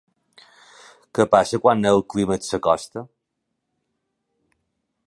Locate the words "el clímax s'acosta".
1.91-3.05